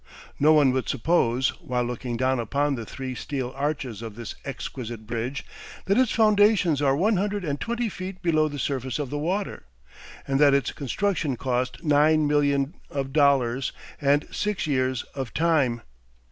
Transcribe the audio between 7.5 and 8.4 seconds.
twenty feet